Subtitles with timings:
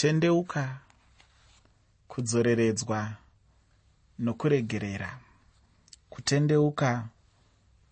[0.00, 0.80] kutendeuka
[2.08, 3.16] kudzoreredzwa
[4.18, 5.20] nokuregerera
[6.10, 7.08] kutendeuka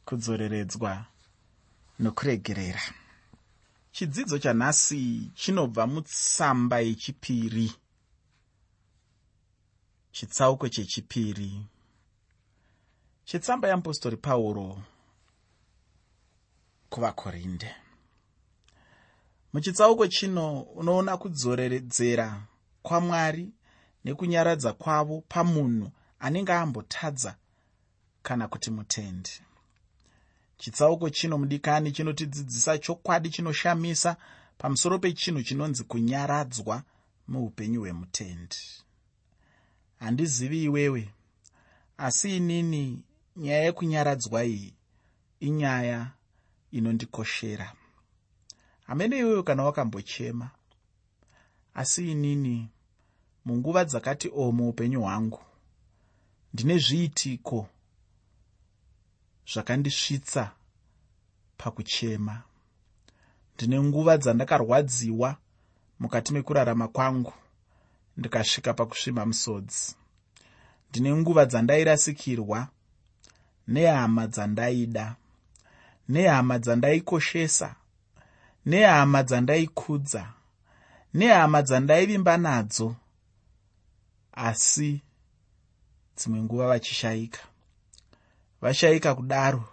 [0.06, 1.04] kudzoreredzwa
[1.98, 2.80] nokuregerera.
[3.92, 7.72] Chidzidzo chanhasi chinobva mutsamba yechipiri
[10.12, 11.52] chitsauko chechipiri.
[13.24, 14.82] Chetsamba yeapostori pauro
[16.90, 17.87] kuvakorinde
[19.58, 22.42] muchitsauko chino unoona kudzoreredzera
[22.82, 23.50] kwamwari
[24.04, 25.90] nekunyaradza kwavo pamunhu
[26.20, 27.36] anenge ambotadza
[28.22, 29.30] kana kuti mutendi.
[30.58, 34.16] Chitsauko chino mudikani chinotidzidzisa chokwadi chinoshamisa
[34.58, 36.82] pamusoro pechinhu chinonzi kunyaradzwa
[37.28, 38.56] muupenyu hwemutendi.
[39.98, 41.10] Handizivi iwewe
[41.96, 43.02] asi inini
[43.36, 44.74] nyaya yekunyaradzwa iyi
[45.40, 46.10] inyaya
[46.72, 47.72] inondikoshera
[48.88, 50.50] hamene iwewe kana wakambochema
[51.74, 52.68] asi inini
[53.44, 55.40] munguva dzakati o muupenyu hwangu
[56.54, 57.68] ndine zviitiko
[59.52, 60.50] zvakandisvitsa
[61.56, 62.42] pakuchema?
[63.54, 65.36] Ndine nguva dzandakarwadziwa
[66.00, 67.32] mukati mekurarama kwangu
[68.16, 69.96] ndikasvika pakusvima musodzi
[70.90, 72.68] ndine nguva dzandairasikirwa
[73.68, 75.16] nehama dzandaida
[76.08, 77.74] nehama dzandaikoshesa
[78.70, 80.22] nehama dzandaikudza
[81.18, 82.88] nehama dzandaivimba nadzo
[84.48, 84.90] asi
[86.16, 87.42] dzimwe nguva vachishayika
[88.62, 89.64] vashayika kudaro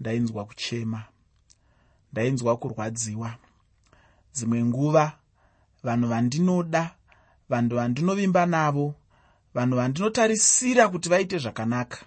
[0.00, 1.00] ndainzwa kuchema
[2.12, 3.30] ndainzwa kurwadziwa.
[4.34, 5.04] Dzimwe nguva
[5.82, 6.82] vanhu vandinoda
[7.50, 8.94] vanhu vandinovimba navo
[9.54, 11.98] vanhu vandinotarisira kuti vaite zvakanaka.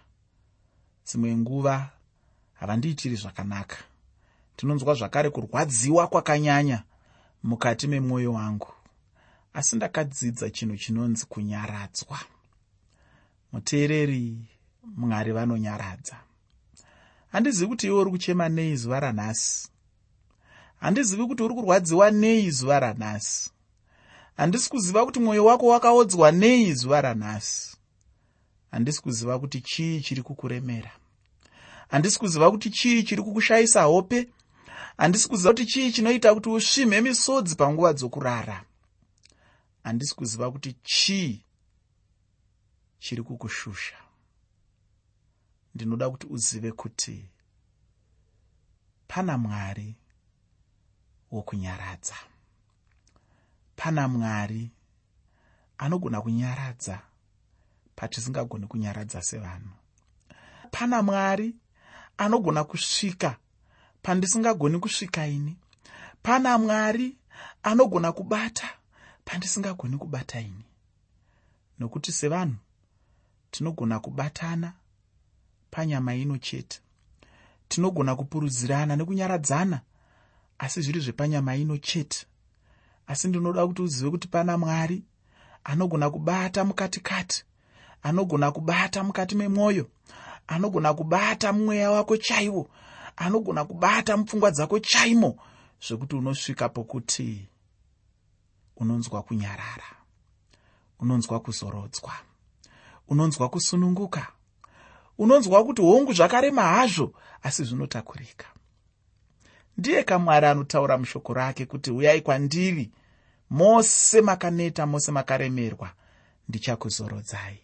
[1.05, 1.89] Dzimwe nguva
[2.59, 3.77] havandiitiri zvakanaka
[4.57, 6.83] ndinonzwa zvakare kurwadziwa kwakanyanya
[7.43, 8.73] mukati memwoyo wangu.
[9.53, 12.19] Asi ndakadzidza chinhu chinonzi kunyaradzwa.
[13.51, 14.37] Muteereri
[14.95, 16.17] mwari vanonyaradza.
[17.31, 19.69] Handizivi kuti iwe uri kuchema nei zuva ranhasi.
[20.79, 23.51] Handizivi kuti uri kurwadziwa nei zuva ranhasi.
[24.37, 27.77] Handisi kuziva kuti mwoyo wako wakaodzwa nei zuva ranhasi.
[28.71, 30.91] Handisi kuziva kuti chii chiri kukuremera.
[31.87, 34.27] Handisi kuziva kuti chii chiri kukushayisa hope
[34.97, 38.65] handisi kuziva kuti chii chinoita kuti usvimhe misodzi panguva dzokurara?
[39.83, 41.43] Handisi kuziva kuti chii
[42.99, 43.95] chiri kukushusha.
[45.75, 47.25] Ndinoda kuti uzive kuti
[49.07, 49.95] pana mwari
[51.31, 52.15] wokunyaradza.
[53.75, 54.71] Pana mwari
[55.77, 57.01] anogona kunyaradza
[57.95, 59.69] patisingagoni kunyaradza sevanhu.
[60.71, 61.55] Pana mwari
[62.17, 63.37] anogona kusvika
[64.01, 65.57] pandisingagoni kusvika ini.
[66.23, 67.17] Pana mwari
[67.63, 68.69] anogona kubata
[69.25, 70.65] pandisingagoni kubata ini.
[71.79, 72.55] Nokuti sevanhu
[73.51, 74.73] tinogona kubatana
[75.71, 76.79] panyama ino chete.
[77.67, 79.81] Tinogona kupurudzirana nekunyaradzana
[80.59, 82.25] asi zviri zvepanyama ino chete.
[83.07, 85.03] Asi ndinoda kuti uzive kuti pana mwari
[85.63, 87.43] anogona kubata mukatikati
[88.03, 89.89] anogona kubata mukati memwoyo
[90.47, 92.69] anogona kubata mumweya wako chaiwo
[93.17, 95.37] anogona kubata mupfungwa dzako chaimo
[95.87, 97.49] zvekuti unosvika pokuti
[98.77, 99.89] unonzwa kunyarara
[100.99, 102.13] unonzwa kuzorodzwa
[103.07, 104.27] unonzwa kusununguka
[105.17, 107.13] unonzwa kuti hongu zvakarema hazvo
[107.43, 108.45] asi zvinotakurika.
[109.77, 112.91] Ndiye kamwari anotaura mushoko rake kuti uyai kwandiri
[113.49, 115.89] mose makaneta mose makaremerwa
[116.49, 117.59] ndichakuzorodzai.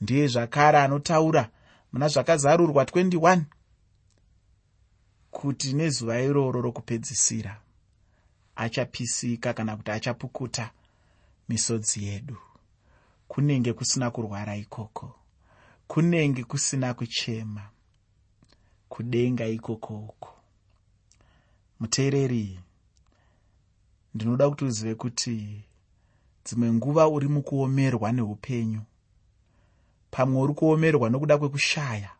[0.00, 1.48] Ndiye zvakare anotaura
[1.92, 3.42] muna zvakazarurwa 21
[5.38, 7.60] kuti nezuva iroro rokupedzisira
[8.56, 10.70] achapisika kana kuti achapukuta
[11.48, 12.36] misodzi yedu.
[13.28, 15.14] Kunenge kusina kurwara ikoko.
[15.88, 17.62] Kunenge kusina kuchema.
[18.88, 20.34] Kudenga ikokoko
[21.80, 22.60] muteereri
[24.14, 25.64] ndinoda kuti uzive kuti
[26.44, 28.82] dzimwe nguva uri mukuomerwa neupenyu.
[30.10, 32.17] Pamwe uri kuomerwa nokuda kwekushaya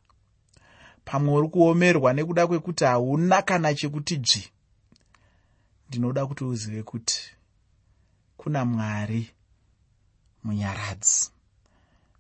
[1.09, 4.43] pamwe uri kuomerwa nekuda kwekuti hauna kana chekuti dzvi
[5.89, 7.21] ndinoda kuti uzive kuti
[8.37, 9.23] kuna mwari
[10.45, 11.31] munyaradzi.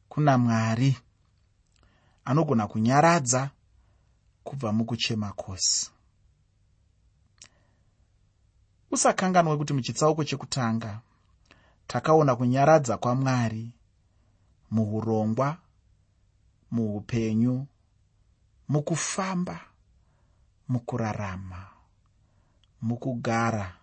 [0.08, 0.96] Kuna mwari
[2.24, 3.50] anogona kunyaradza
[4.44, 5.90] kubva mukuchema kwose
[8.90, 11.00] usakanganwe kuti muchitsauko chekutanga
[11.86, 13.70] takaona kunyaradza kwamwari
[14.70, 15.56] muurongwa
[16.70, 17.66] muupenyu
[18.68, 19.60] mukufamba
[20.68, 21.66] mukurarama
[22.82, 23.76] mukugara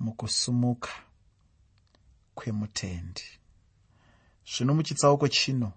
[0.00, 0.90] mukusumuka
[2.34, 3.22] kwemutendi.
[4.46, 5.72] Zvino muchitsauko chino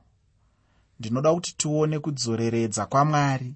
[0.99, 3.55] ndinoda kuti tione kudzoreredza kwamwari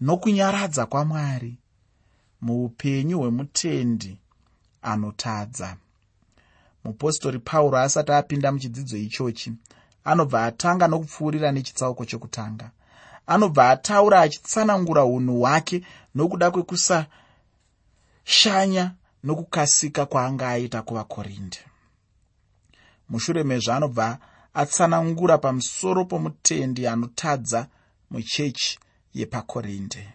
[0.00, 1.58] nokunyaradza kwamwari
[2.40, 4.18] muupenyu hwemutendi
[4.82, 5.76] anotadza.
[6.84, 9.52] Mupostori pauro asati apinda muchidzidzo ichochi
[10.04, 12.70] anobva atanga nokupfuurira nechitsauko chokutanga
[13.26, 15.82] anobva ataura achitsanangura unhu hwake
[16.14, 18.94] nokuda kwekusashanya
[19.24, 21.58] nokukasika kwaanga aita kuvakorinde
[23.08, 24.18] mushure mezvo anobva
[24.54, 27.66] atsanangura pamusoro pomutendi anotadza
[28.10, 28.78] muchechi
[29.14, 30.08] yepakorinde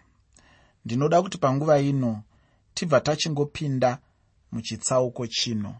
[0.84, 2.22] ndinoda kuti panguva ino
[2.74, 3.98] tibva tachingopinda
[4.52, 5.76] muchitsauko chino.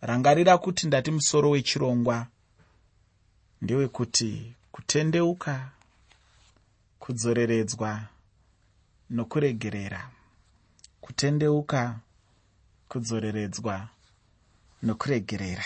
[0.00, 2.26] Rangarira kuti ndati musoro wechirongwa
[3.62, 5.70] ndewekuti kutendeuka
[7.02, 7.90] kudzoreredzwa
[9.10, 10.02] nokuregerera
[11.00, 11.80] kutendeuka
[12.90, 13.74] kudzoreredzwa
[14.82, 15.64] nokuregerera.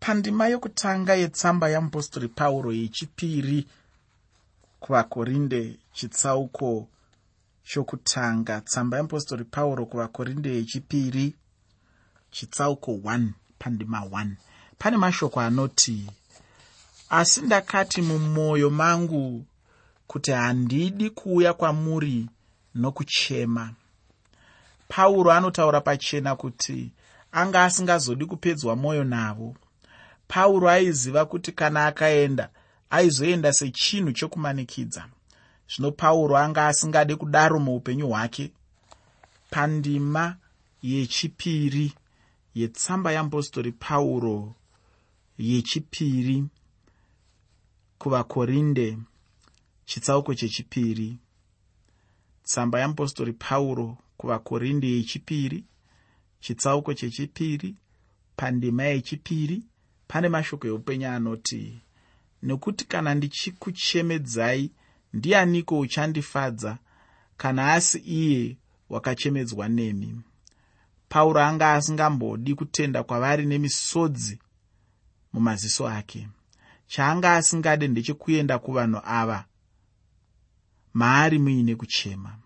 [0.00, 3.58] Pandima yokutanga yetsamba yamupostori pauro yechipiri
[4.80, 5.60] kuvakorinde
[5.96, 6.88] chitsauko
[7.64, 11.34] chokutanga tsamba yeapostori pauro kuvakorinde yechipiri
[12.30, 13.28] chitsauko 1
[13.58, 14.28] pandima 1
[14.78, 16.10] pane mashoko anoti
[17.10, 19.44] asi ndakati mumwoyo mangu
[20.06, 22.26] kuti handidi kuuya kwamuri
[22.74, 23.74] nokuchema.
[24.88, 26.92] Pauro anotaura pachena kuti
[27.32, 29.56] anga asingazodi kupedzwa mwoyo navo.
[30.28, 32.48] Pauro aiziva kuti kana akaenda
[32.90, 35.06] aizoenda sechinhu chokumanikidza.
[35.68, 38.52] Zvino pauro anga asingade kudaro muupenyu hwake.
[39.50, 40.36] Pandima
[40.82, 41.92] yechipiri
[42.54, 44.54] yetsamba yeapostori pauro
[45.38, 46.44] yechipiri
[47.98, 48.98] kuvakorinde
[49.84, 51.18] chitsauko chechipiri.
[52.42, 55.64] Tsamba yeapostori pauro kuvakorinde yechipiri
[56.40, 57.74] chitsauko chechipiri
[58.36, 59.62] pandima yechipiri
[60.08, 61.80] pane mashoko eupenyu anoti
[62.42, 64.70] nekuti kana ndichikuchemedzai
[65.12, 66.78] ndianiko uchandifadza?
[67.36, 68.56] Kana asi iye
[68.88, 70.20] wakachemedzwa nemi
[71.08, 74.38] pauro anga asingambodi kutenda kwavari nemisodzi
[75.32, 76.28] mumaziso ake.
[76.86, 79.44] Chaanga asingade ndechekuenda kuvanhu ava
[80.94, 82.38] maari muine kuchema.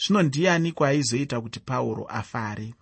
[0.00, 2.74] Zvino ndianiko aizoita kuti pauro afare?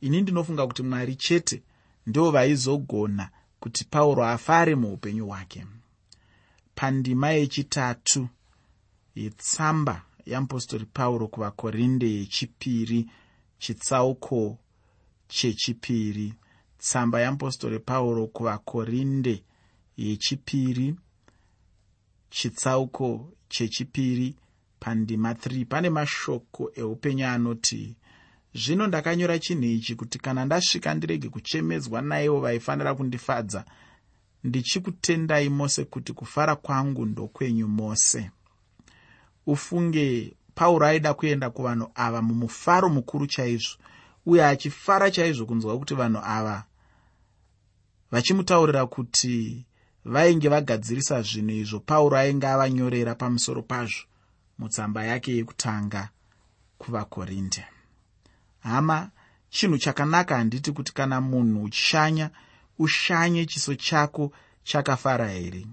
[0.00, 1.62] Ini ndinofunga kuti mwari chete
[2.06, 3.30] ndo vaizogona
[3.60, 5.66] kuti pauro afare muupenyu hwake.
[6.74, 8.28] Pandima yechitatu
[9.14, 13.10] yetsamba yeapostori pauro kuvakorinde yechipiri
[13.58, 14.58] chitsauko
[15.28, 16.34] chechipiri.
[16.78, 19.42] Tsamba yeapostori pauro kuvakorinde
[19.96, 20.96] yechipiri
[22.30, 24.34] chitsauko chechipiri
[24.80, 27.96] pandima 3 pane mashoko eupenyu anoti
[28.54, 33.64] zvino ndakanyora chinhu ichi kuti kana ndasvika ndirege kuchemedzwa naivo vaifanira kundifadza
[34.44, 38.30] ndichikutendai mose kuti kufara kwangu ndokwenyu mose.
[39.46, 43.76] Ufunge pauro aida kuenda kuvanhu ava mumufaro mukuru chaizvo
[44.26, 46.64] uye achifara chaizvo kunzwa kuti vanhu ava
[48.10, 49.64] vachimutaurira kuti
[50.04, 54.04] vainge vagadzirisa zvinhu izvo pauro ainge avanyorera pamusoro pazvo
[54.58, 56.08] mutsamba yake yekutanga
[56.78, 57.64] kuvakorinde
[58.60, 59.10] hama
[59.50, 62.30] chinhu chakanaka handiti kuti kana munhu uchishanya
[62.78, 64.32] ushanye chiso chako
[64.64, 65.66] chakafara here?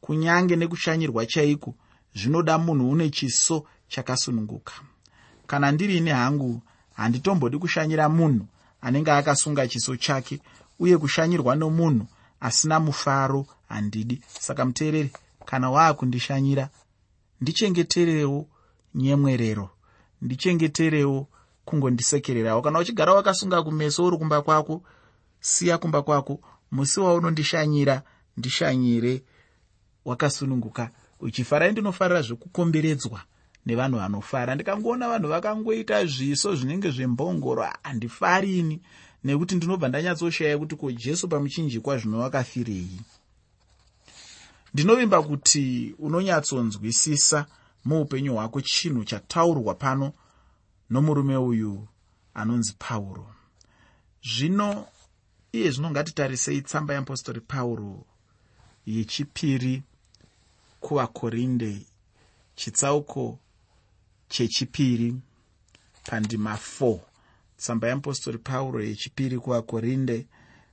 [0.00, 1.74] Kunyange nekushanyirwa chaiko
[2.14, 4.72] zvinoda munhu une chiso chakasununguka.
[5.46, 6.62] Kana ndirini hangu
[6.94, 8.46] handitombodi kushanyira munhu
[8.80, 10.40] anenge akasunga chiso chake
[10.78, 12.06] uye kushanyirwa nomunhu
[12.40, 14.22] asina mufaro handidi.
[14.40, 15.10] Saka muteereri
[15.44, 16.68] kana waakundishanyira
[17.40, 18.46] ndichengeterewo
[18.94, 19.70] nyemwerero.
[20.22, 21.26] Ndichengeterewo
[21.64, 22.62] kungondisekererawo.
[22.62, 24.82] Kana uchigara wakasunga kumeso uri kumba kwako
[25.40, 26.40] siya kumba kwako.
[26.70, 28.02] Musi waunondishanyira
[28.36, 29.22] ndishanyire
[30.04, 30.90] wakasununguka.
[31.20, 33.20] Uchifarai ndinofarira zvekukomberedzwa
[33.66, 34.54] nevanhu vanofara.
[34.54, 37.66] Ndikangoona vanhu vakangoita zviso zvinenge zvembongoro.
[37.82, 38.80] Handifarini
[39.24, 43.00] nekuti ndinobva ndanyatsoshaya kuti ko jesu pamuchinjikwa zvino wakafirei
[44.74, 47.46] ndinovimba kuti unonyatsonzwisisa
[47.84, 50.12] muupenyu hwako chinhu chataurwa pano
[50.90, 51.88] nomurume uyu
[52.34, 53.34] anonzi pauro
[54.22, 54.86] zvino
[55.52, 58.06] iye zvino ngatitarisei tsamba yeapostori pauro
[58.86, 59.82] yechipiri
[60.80, 61.86] kuvakorinde
[62.54, 63.38] chitsauko
[64.28, 65.16] chechipiri
[66.06, 66.98] pandima 4
[67.56, 70.26] tsamba yeapostori pauro yechipiri kuvakorinde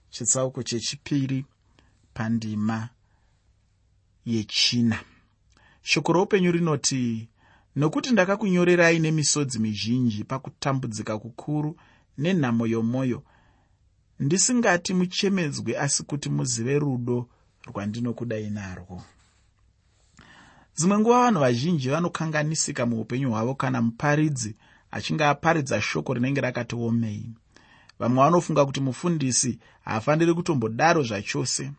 [0.10, 1.46] chitsauko chechipiri
[2.14, 2.90] pandima
[4.28, 5.00] yechina.
[5.82, 7.30] Shoko roupenyu rinoti
[7.76, 11.78] nokuti ndakakunyorerai nemisodzi mizhinji pakutambudzika kukuru
[12.18, 13.24] nenhamo yomwoyo
[14.20, 17.30] ndisingati muchemedzwe asi kuti muzive rudo
[17.68, 19.02] rwandinokudai narwo.
[20.76, 24.56] Dzimwe nguva vanhu vazhinji vanokanganisika muupenyu hwavo kana muparidzi
[24.92, 27.30] achinge aparidza shoko rinenge rakati omei.
[28.00, 31.72] Vamwe vanofunga kuti mufundisi haafaniri kutombodaro zvachose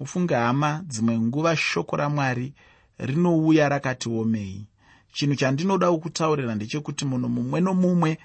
[0.00, 2.52] ufunge hama dzimwe nguva shoko ramwari
[2.98, 4.66] rinouya rakati omei
[5.12, 8.18] chinhu chandinoda kukutaurira ndechekuti munhu mumwe nomumwe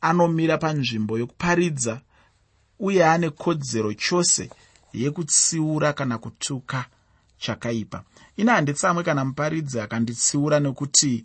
[0.00, 2.00] anomira panzvimbo yokuparidza
[2.78, 4.50] uye ane kodzero chose
[4.92, 6.84] yekutsiura kana kutuka
[7.38, 8.02] chakaipa.
[8.36, 11.24] Ine handitsamwe kana muparidzi akanditsiura nekuti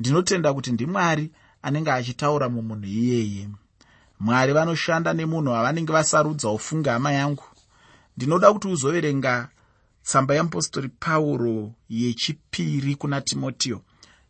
[0.00, 1.30] ndinotenda kuti ndimwari
[1.62, 3.48] anenge achitaura mumunhu iyeye.
[4.20, 7.44] Mwari vanoshanda nemunhu wavanenge vasarudza ufunge hama yangu
[8.16, 9.48] ndinoda kuti uzoverenga
[10.02, 13.82] tsamba yeapostori pauro yechipiri kuna timotiyo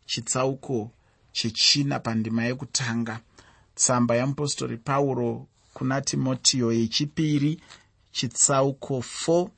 [0.07, 0.91] chitsauko
[1.33, 3.21] chechina pandima yekutanga.
[3.75, 7.61] Tsamba yeapostori pauro kuna timotiyo yechipiri
[8.13, 9.49] chitsauko 4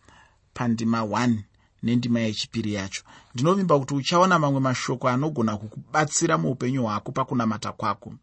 [0.54, 1.36] pandima 1
[1.82, 3.02] nendima yechipiri yacho.
[3.34, 8.14] Ndinovimba kuti uchaona mamwe mashoko anogona kukubatsira muupenyu hwako pakunamata kwako.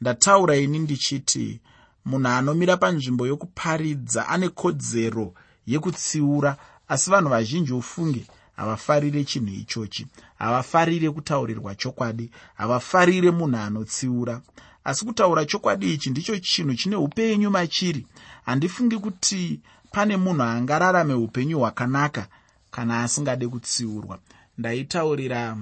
[0.00, 1.60] Ndataura ini ndichiti
[2.04, 5.34] munhu anomira panzvimbo yokuparidza ane kodzero
[5.66, 6.56] yekutsiura
[6.88, 10.06] asi vanhu vazhinji ufunge havafarire chinhu ichochi.
[10.38, 14.40] Havafarire kutaurirwa chokwadi havafarire munhu anotsiura.
[14.84, 18.06] Asi kutaura chokwadi ichi ndicho chinhu chine upenyu machiri.
[18.44, 19.60] Handifungi kuti
[19.92, 22.26] pane munhu angararame upenyu hwakanaka
[22.70, 24.18] kana asingade kutsiurwa.
[24.58, 25.56] Ndaitaurira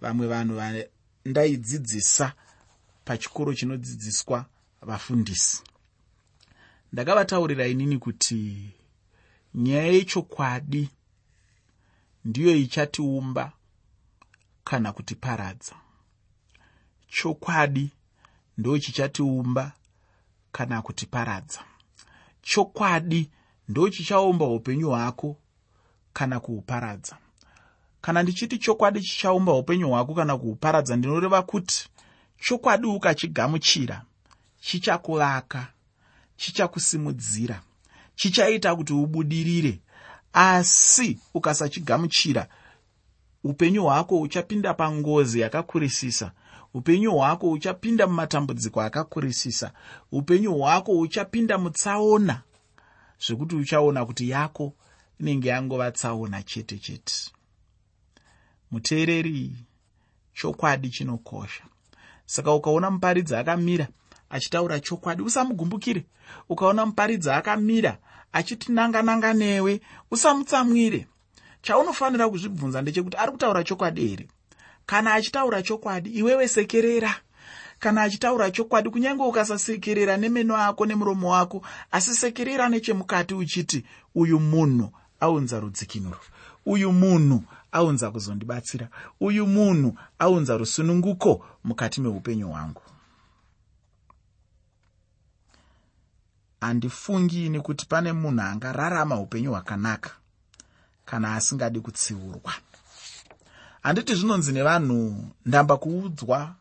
[0.00, 2.32] vamwe vanhu vandaidzidzisa
[3.04, 4.44] pachikoro chinodzidziswa
[4.82, 5.62] vafundisi.
[6.92, 8.70] Ndakavataurira inini kuti
[9.54, 10.90] nyaya yechokwadi
[12.24, 13.52] ndiyo ichatiumba
[14.64, 15.74] kana kutiparadza.
[17.08, 17.90] Chokwadi
[18.58, 19.72] ndo chichatiumba
[20.52, 21.64] kana kutiparadza.
[22.42, 23.30] Chokwadi
[23.68, 25.36] ndo chichaumba upenyu hwako
[26.12, 27.18] kana kuhuparadza
[28.00, 31.88] kana ndichiti chokwadi chichaumba upenyu hwako kana kuhuparadza ndinoreva kuti
[32.40, 34.04] chokwadi ukachigamuchira
[34.60, 35.72] chichakuvaka
[36.36, 37.62] chichakusimudzira
[38.20, 39.80] chichaita kuti ubudirire.
[40.32, 42.46] Asi ukasachigamuchira
[43.44, 46.32] upenyu hwako huchapinda pangozi yakakurisisa.
[46.74, 49.72] Upenyu hwako huchapinda mumatambudziko akakurisisa.
[50.12, 52.42] Upenyu hwako huchapinda mutsaona
[53.26, 54.72] zvekuti uchaona kuti yako
[55.20, 57.14] inenge yangova tsaona chete chete.
[58.70, 59.52] Muteereri
[60.34, 61.64] chokwadi chinokosha.
[62.26, 63.88] Saka ukaona muparidzi akamira
[64.30, 66.04] achitaura chokwadi usamugumbukire
[66.48, 67.98] ukaona muparidzi akamira
[68.32, 71.06] achitinanga nanga newe usamutsamwire.
[71.62, 74.28] Chaunofanira kuzvibvunza ndechekuti ari kutaura chokwadi here?
[74.86, 77.14] Kana achitaura chokwadi iwewe sekerera.
[77.78, 83.84] Kana achitaura chokwadi kunyange ukasasekerera nemeno ako nemuromo wako asi sekerera nechemukati uchiti
[84.14, 86.18] uyu munhu aunza rudzikinuro.
[86.66, 88.88] Uyu munhu aunza kuzondibatsira.
[89.20, 92.82] Uyu munhu aunza rusununguko mukati meupenyu hwangu
[96.60, 100.10] handifungi nekuti pane munhu angararama upenyu hwakanaka
[101.04, 102.52] kana asingadi kutsiurwa.
[103.82, 106.54] Handiti zvinonzi nevanhu ndamba kuudzwa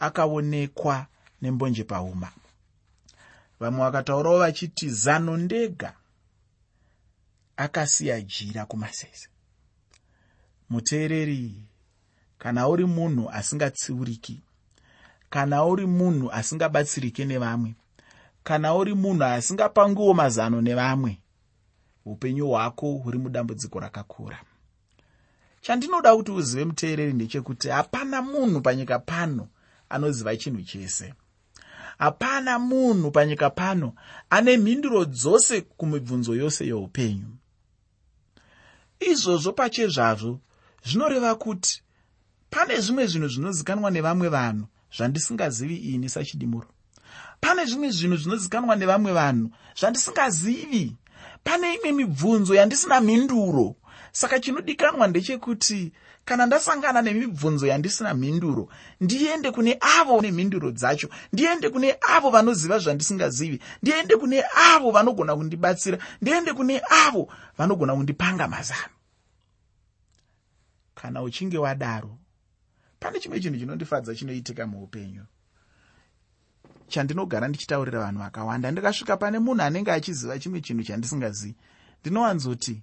[0.00, 1.06] akaonekwa
[1.42, 2.30] nembonje pauma
[3.60, 5.92] vamwe vakataurawo vachiti zano ndega.
[7.56, 9.28] Akasiya jira kumasese.
[10.70, 11.54] Muteereri
[12.38, 14.40] kana uri munhu asingatsiuriki
[15.30, 17.74] kana uri munhu asingabatsirike nevamwe
[18.50, 21.20] kana uri munhu asingapangiwo mazano nevamwe
[22.04, 24.38] upenyu hwako huri mudambudziko rakakura.
[25.60, 29.48] Chandinoda kuti uzive muteereri ndechekuti hapana munhu panyika pano
[29.88, 31.14] anoziva chinhu chese.
[31.98, 33.92] Hapana munhu panyika pano
[34.30, 37.36] ane mhinduro dzose kumibvunzo yose youpenyu.
[39.00, 40.40] Izvozvo pachezvazvo
[40.84, 41.82] zvinoreva kuti
[42.50, 44.66] pane zvimwe zvinhu zvinozikanwa nevamwe vanhu
[44.96, 46.68] zvandisingazivi ini sachidimuro
[47.40, 50.96] pane zvimwe zvinhu zvinozikanwa nevamwe vanhu zvandisingazivi.
[51.44, 53.76] Pane imwe mibvunzo yandisina mhinduro.
[54.12, 55.92] Saka chinodikanwa ndechekuti
[56.24, 58.68] kana ndasangana nemibvunzo yandisina mhinduro
[59.00, 65.98] ndiende kune avo nemhinduro dzacho ndiende kune avo vanoziva zvandisingazivi ndiende kune avo vanogona kundibatsira
[66.22, 68.96] ndiende kune avo vanogona kundipanga mazano.
[70.94, 72.18] Kana uchinge wadaro
[73.00, 75.24] pane chimwe chinhu chinondifadza chinoitika muupenyu
[76.90, 78.70] chandinogara ndichitaurira vanhu vakawanda.
[78.70, 81.54] Ndikasvika pane munhu anenge achiziva chimwe chinhu chandisingazivi
[82.00, 82.82] ndinowanzoti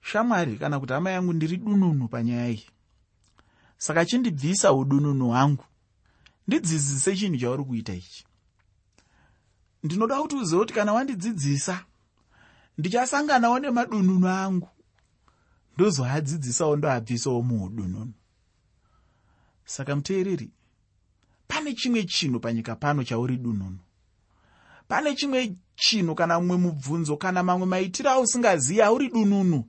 [0.00, 2.66] shamwari kana kuti hama yangu ndiri dununu panyaya iyi.
[3.78, 5.64] Saka chindibvisa udununu hwangu.
[6.46, 8.24] Ndidzidzise chinhu chauri kuita ichi.
[9.82, 11.84] Ndinoda kuti uzive kuti kana wandidzidzisa
[12.78, 14.68] ndichasanganawo nemadununu angu.
[15.74, 18.12] Ndozoadzidzisawo ndoabvisawo muudununu
[19.64, 20.50] saka muteereri
[21.62, 23.78] pane chimwe chinhu panyika pano chauri dununu
[24.88, 29.64] pane chimwe chinhu kana mumwe mubvunzo kana mamwe maitiro ausingazivi auri dununu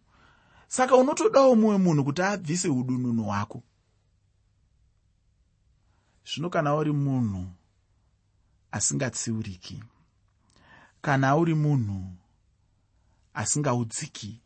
[0.67, 3.63] saka unotodawo mumwe munhu kuti abvise udununu hwako.
[6.25, 7.45] Zvino kana uri munhu
[8.71, 9.83] asingatsiuriki
[11.01, 12.17] kana uri munhu
[13.33, 14.41] asingaudziki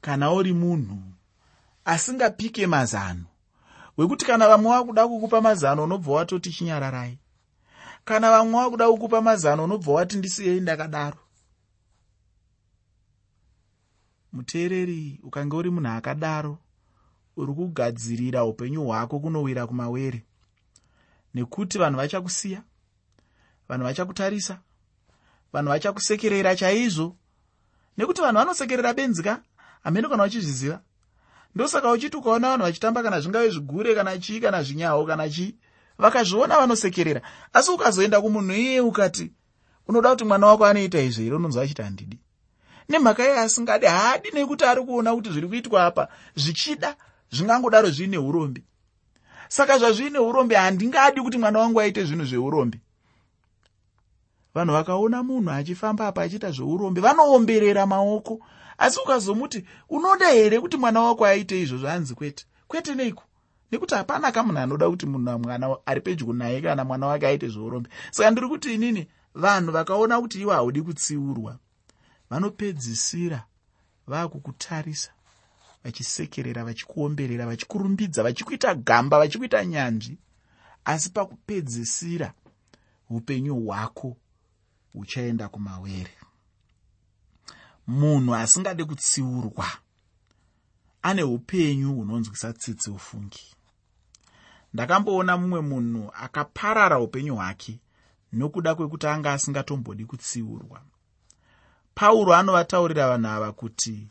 [0.00, 0.98] kana uri munhu
[1.84, 3.26] asingapike mazano
[3.96, 7.18] wekuti kana vamwe vakuda kukupa mazano unobva watoti chinyararai.
[8.04, 11.18] Kana vamwe vakuda kukupa mazano unobva wati ndisiyei ndakadaro.
[14.32, 16.58] Muteereri ukange uri munhu akadaro
[17.36, 20.24] uri kugadzirira upenyu hwako kunowira kumawere.
[21.34, 22.62] Nekuti vanhu vachakusiya
[23.68, 24.58] vanhu vachakutarisa
[25.52, 27.16] vanhu vachakusekerera chaizvo.
[27.96, 29.42] Nekuti vanhu vanosekerera benzika
[29.82, 30.80] hamene kana uchizviziva
[31.54, 35.54] ndosaka uchiti ukaona vanhu vachitamba kana zvingave zvigure kana chii kana zvinyaho kana chii
[35.98, 37.22] vakazviona vanosekerera.
[37.52, 39.32] Asi ukazoenda kumunhu iyeye ukati
[39.88, 41.36] unoda kuti mwana wako anoita izvo here?
[41.36, 42.18] Unonzwa achiti handidi.
[42.88, 46.96] Nemhaka iye asingadi haadi nekuti ari kuona kuti zviri kuitwa apa zvichida
[47.30, 48.62] zvingangodaro zviine urombe
[49.48, 52.80] saka zvazviine urombe handingadi kuti mwana wangu aite zvinhu zveurombe
[54.54, 58.40] vanhu vakaona munhu achifamba apa achiita zveurombe vanoomberera maoko
[58.78, 62.44] asi ukazomuti unoda here kuti mwana wako aite izvo zvanzi kwete?
[62.68, 63.22] Kwete neiko?
[63.72, 67.90] Nekuti hapana kamunhu anoda kuti munhu mwana ari pedyo naye kana mwana wake aite zveurombe.
[68.10, 71.58] Saka ndiri kuti inini vanhu vakaona kuti ivo haudi kutsiurwa
[72.30, 73.44] vanopedzisira
[74.06, 75.10] vaakukutarisa
[75.84, 80.18] vachisekerera vachikuomberera vachikurumbidza vachikuita gamba vachikuita nyanzvi
[80.84, 82.32] asi pakupedzisira
[83.10, 84.16] upenyu hwako
[84.92, 86.10] huchaenda kumawere
[87.86, 89.66] munhu asingade kutsiurwa
[91.02, 93.54] ane upenyu hunonzwisa tsitsi ufungi.
[94.74, 97.78] Ndakamboona mumwe munhu akaparara upenyu hwake
[98.32, 100.82] nokuda kwekuti anga asingatombodi kutsiurwa.
[101.94, 104.08] Pauro anovataurira vanhu ava kuti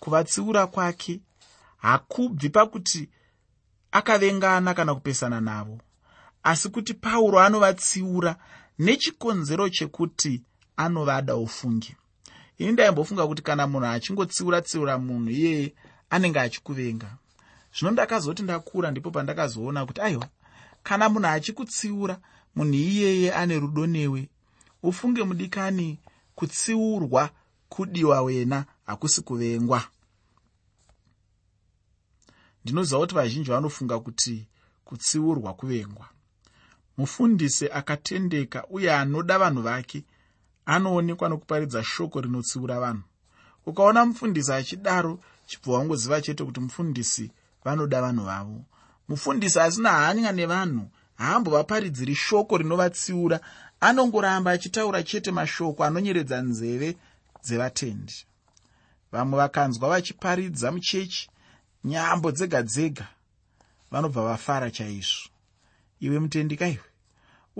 [0.00, 1.20] kuvatsiura kwake
[1.76, 3.08] hakubvi pakuti
[3.92, 5.78] akavengana kana kupesana navo
[6.42, 8.36] asi kuti pauro anovatsiura
[8.78, 10.42] nechikonzero chekuti
[10.76, 11.96] anovada ufungi
[12.60, 15.74] ini ndaimbofunga kuti kana munhu achingotsiura-tsiura munhu iyeye
[16.10, 17.16] anenge achikuvenga.
[17.74, 20.28] Zvino ndakazoti ndakura ndipo pandakazoona kuti aiwa
[20.82, 22.20] kana munhu achikutsiura
[22.56, 24.28] munhu iyeye ane rudo newe
[24.82, 25.98] ufunge mudikani
[26.34, 27.30] kutsiurwa
[27.68, 29.84] kudiwa wena hakusi kuvengwa.
[32.64, 34.46] Ndinoziva kuti vazhinji vanofunga kuti
[34.84, 36.06] kutsiurwa kuvengwa.
[36.98, 40.04] Mufundisi akatendeka uye anoda vanhu vake
[40.74, 43.02] anoonekwa nokuparidza shoko rinotsiura vanhu.
[43.66, 47.30] Ukaona mufundisi achidaro chibva wangoziva chete kuti mufundisi
[47.64, 48.64] vanoda vanhu vavo.
[49.08, 50.84] Mufundisi asina hanya nevanhu
[51.16, 53.40] haambovaparidziri shoko rinovatsiura.
[53.80, 56.96] Anongoramba achitaura chete mashoko anonyeredza nzeve
[57.44, 58.14] dzevatendi.
[59.12, 61.30] Vamwe vakanzwa vachiparidza muchechi
[61.84, 63.06] nyambo dzega dzega
[63.90, 65.28] vanobva vafara chaizvo.
[66.00, 66.89] Iwe mutendi kaiwe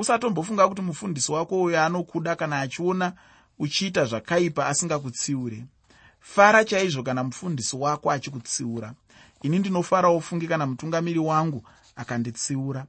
[0.01, 3.13] usatombofunga kuti mufundisi wako uyo anokuda kana achiona
[3.59, 5.65] uchiita zvakaipa asingakutsiure.
[6.21, 8.95] Fara chaizvo kana mufundisi wako achikutsiura.
[9.43, 11.65] Ini ndinofarawo fungi kana mutungamiri wangu
[11.97, 12.87] akanditsiura.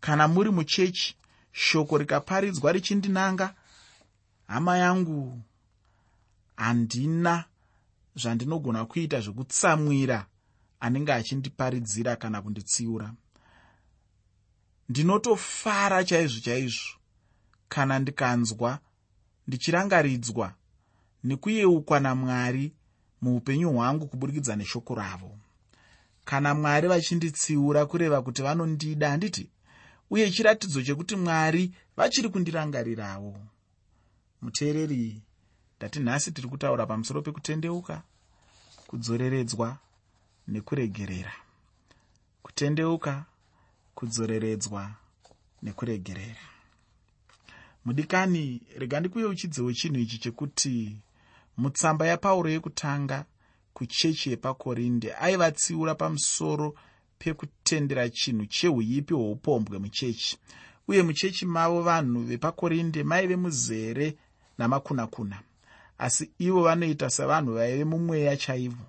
[0.00, 1.16] Kana muri muchechi
[1.52, 3.54] shoko rikaparidzwa richindinanga
[4.46, 5.40] hama yangu
[6.56, 7.44] handina
[8.16, 10.26] zvandinogona kuita zvekutsamwira
[10.80, 13.12] anenge achindiparidzira kana kunditsiura
[14.88, 16.98] ndinotofara chaizvo chaizvo.
[17.68, 18.78] Kana ndikanzwa
[19.46, 20.54] ndichirangaridzwa
[21.24, 22.72] nekuyeukwa namwari
[23.22, 25.38] muupenyu hwangu kuburikidza neshoko ravo.
[26.24, 29.50] Kana mwari vachinditsiura kureva kuti vanondida handiti
[30.10, 33.36] uye chiratidzo chekuti mwari vachiri kundirangarirawo
[34.42, 35.22] muteereri
[35.76, 38.02] ndati nhasi tiri kutaura pamusoro pekutendeuka
[38.86, 39.78] kudzoreredzwa
[40.48, 41.32] nekuregerera.
[42.42, 43.24] Kutendeuka
[43.94, 44.90] kudzoreredzwa
[45.62, 46.44] nekuregerera.
[47.84, 50.96] Mudikani rega ndikuyeuchidzewo chinhu ichi chekuti
[51.56, 53.24] mutsamba yapauro yekutanga
[53.74, 56.74] kuchechi yepakorinde aivatsiura pamusoro
[57.18, 60.38] pekutendera chinhu cheuipi hwoupombwe muchechi.
[60.88, 64.16] Uye muchechi mavo vanhu vepakorinde maive muzere
[64.58, 65.38] namakunakuna
[65.98, 68.86] asi ivo vanoita savanhu vaive mumweya chaivho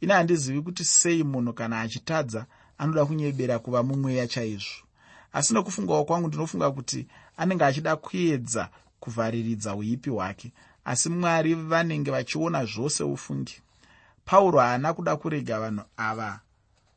[0.00, 2.46] ini handizivi kuti sei munhu kana achitadza
[2.78, 4.82] anoda kunyebera kuva mumweya chaizvo.
[5.32, 8.68] Asi nokufungawo kwangu ndinofunga kuti anenge achida kuedza
[9.00, 10.52] kuvhariridza uipi hwake.
[10.84, 13.62] Asi mwari vanenge vachiona zvose ufungi.
[14.24, 16.40] Pauro haana kuda kurega vanhu ava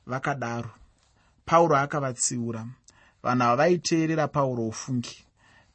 [0.06, 0.70] vakadaro.
[1.46, 2.66] Pauro akavatsiura.
[3.24, 5.26] Vanhu ava vaiteerera pauro ufungi.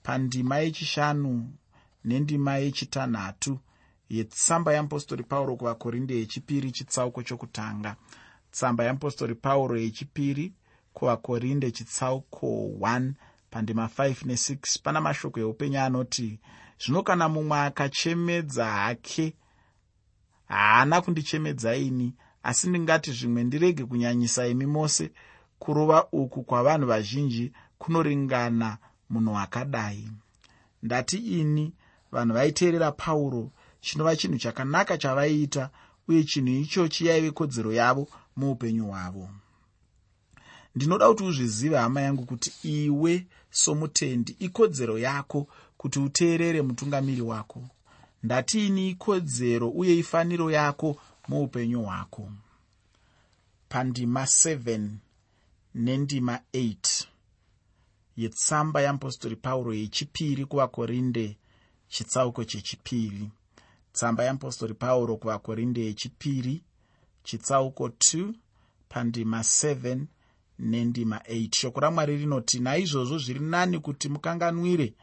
[0.02, 1.52] Pandima yechishanu
[2.04, 3.58] nendima yechitanhatu
[4.10, 7.96] yetsamba yeapostori pauro kuvakorinde yechipiri chitsauko chokutanga
[8.54, 10.52] tsamba yeapostori pauro yechipiri
[10.92, 12.46] kuvakorinde chitsauko
[12.80, 13.12] 1
[13.50, 16.40] pandima 5 ne6 pana mashoko eupenyu anoti
[16.80, 19.34] zvino kana mumwe akachemedza hake
[20.48, 25.12] haana kundichemedza ini asi ndingati zvimwe ndirege kunyanyisa imi mose
[25.58, 28.78] kurova uku kwavanhu vazhinji kunoringana
[29.10, 30.08] munhu akadai.
[30.82, 31.74] Ndati ini
[32.12, 35.70] vanhu vaiteerera pauro chinova chinhu chakanaka chavaiita
[36.08, 39.30] uye chinhu ichochi yaive kodzero yavo muupenyu hwavo.
[40.74, 42.52] Ndinoda kuti uzvizive hama yangu kuti
[42.84, 47.62] iwe somutendi ikodzero yako kuti uteerere mutungamiri wako.
[48.22, 50.96] Ndatiini ikodzero uye ifaniro yako
[51.28, 52.32] muupenyu hwako.
[53.68, 54.88] Pandima 7
[55.74, 57.04] nendima 8
[58.16, 61.36] yetsamba yeapostori pauro yechipiri kuvakorinde
[61.88, 63.30] chitsauko chechipiri
[63.94, 66.54] tsamba yeapostori pauro kuvakorinde yechipiri
[67.22, 68.32] chitsauko 2
[68.88, 70.04] pandima 7
[70.58, 74.94] nendima 8 shoko ramwari rinoti naizvozvo zviri nani kuti mukanganwire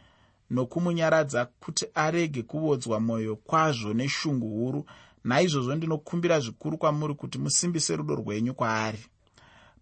[0.51, 4.85] nokumunyaradza kuti arege kuvodzwa mwoyo kwazvo neshungu huru.
[5.23, 9.05] Naizvozvo ndinokumbira zvikuru kwamuri kuti musimbise rudo rwenyu kwaari.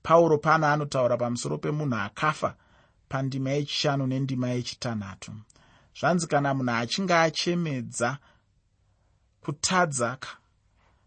[0.04, 2.56] Pauro pano anotaura pamusoro pemunhu akafa
[3.10, 5.32] pandima yechishanu nendima yechitanhatu.
[6.00, 8.17] Zvanzi kana munhu achinge achemedza
[9.41, 10.17] kutadza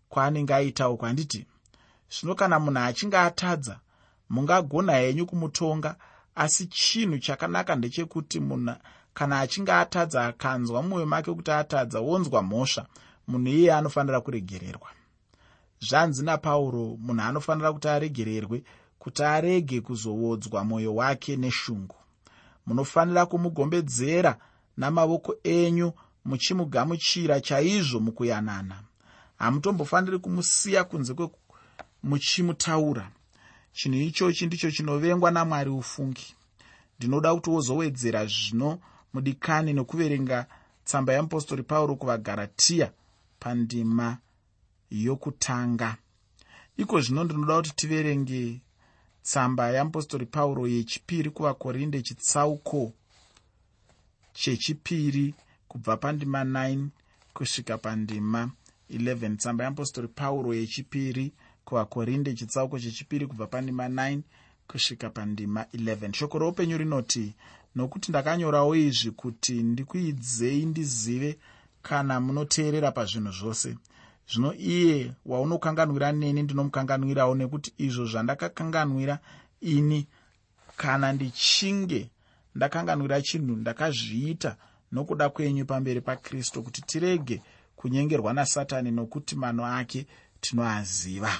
[0.09, 1.47] kwaanenge aitawo kwanditi
[2.14, 3.81] zvino kana munhu achinge atadza
[4.31, 5.97] mungagona henyu kumutonga
[6.35, 8.75] asi chinhu chakanaka ndechekuti munhu
[9.14, 12.87] kana achinge atadza akanzwa mumwoyo make kuti atadza wonzwa mhosva
[13.29, 14.88] munhu iye anofanira kuregererwa.
[15.81, 18.62] Zvanzi napauro munhu anofanira kuti aregererwe
[18.99, 21.97] kuti arege kuzowodzwa mwoyo wake neshungu.
[22.66, 24.37] Munofanira kumugombedzera
[24.77, 25.92] namavoko enyu
[26.25, 28.83] muchimugamuchira chaizvo mukuyanana.
[29.39, 33.11] Hamutombofaniri kumusiya kunze kwemuchimutaura
[33.73, 36.35] chinhu ichochi ndicho chinovengwa namwari ufungi.
[36.99, 38.79] Ndinoda kuti wozowedzera zvino
[39.13, 40.47] mudikani nekuverenga
[40.85, 42.93] tsamba yeapostori pauro kuvagaratiya
[43.41, 44.19] pandima
[44.91, 45.97] yokutanga.
[46.77, 48.61] Iko zvino ndinoda kuti tiverenge
[49.23, 52.93] tsamba yeapostori pauro yechipiri kuvakorinde chitsauko
[54.33, 55.35] chechipiri
[55.73, 56.87] kubva pandima 9
[57.35, 58.51] kusvika pandima
[58.91, 61.33] 11 tsamba yeapostori pauro yechipiri
[61.65, 64.21] kuvakorinde chitsauko chechipiri kubva pandima 9
[64.69, 67.35] kusvika pandima 11 shoko roupenyu rinoti
[67.77, 71.39] nokuti ndakanyorawo izvi kuti ndikuidzei ndizive
[71.83, 73.77] kana munoteerera pazvinhu zvose.
[74.31, 79.19] Zvino iye waunokanganwira neni ndinomukanganwirawo nekuti izvo zvandakakanganwira
[79.61, 80.07] ini
[80.77, 82.11] kana ndichinge
[82.55, 84.57] ndakanganwira chinhu ndakazviita
[84.93, 87.43] nokuda kwenyu pamberi pakristu kuti tirege
[87.77, 90.07] kunyengerwa nasatani nokuti mano ake
[90.41, 91.33] tinoaziva.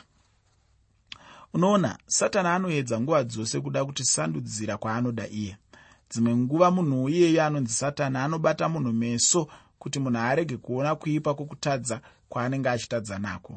[1.55, 5.57] Unoona satani anoedza nguva dzose kuda kutisandudzira kwaanoda iye.
[6.11, 12.01] Dzimwe nguva munhu iyeyo anonzi satani anobata munhu meso kuti munhu arege kuona kuipa kwokutadza
[12.29, 13.55] kwaanenge achitadza nako.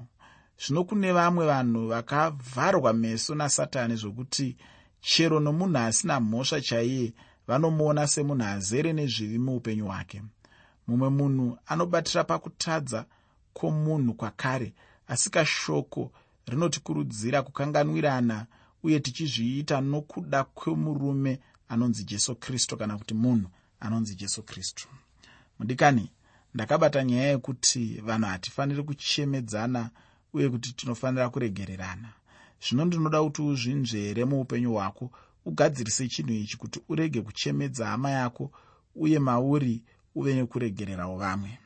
[0.60, 4.58] Zvino kune vamwe vanhu vakavharwa meso nasatani zvokuti
[5.02, 7.14] chero nomunhu asina mhosva chaiye
[7.48, 10.22] vanomuona semunhu azere nezvivi muupenyu hwake.
[10.88, 13.06] Mumwe munhu anobatira pakutadza
[13.54, 14.74] kwomunhu kwakare
[15.08, 16.12] asi kashoko
[16.48, 18.46] rinotikurudzira kukanganwirana
[18.84, 24.88] uye tichizviita nokuda kwemurume anonzi jesu kristu kana kuti munhu anonzi jesu kristu.
[25.60, 26.12] Mudikani
[26.54, 29.90] ndakabata nyaya yekuti vanhu hatifaniri kuchemedzana
[30.34, 32.10] uye kuti tinofanira kuregererana.
[32.68, 35.12] Zvino ndinoda kuti uzvinzvere muupenyu hwako
[35.46, 38.52] ugadzirise chinhu ichi kuti urege kuchemedza hama yako
[38.96, 39.84] uye mauri
[40.16, 41.58] uve nekuregererawo vamwe